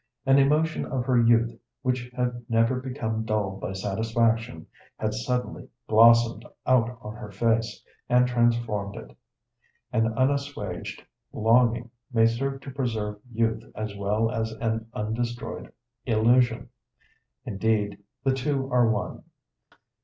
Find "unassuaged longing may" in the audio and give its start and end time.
10.17-12.25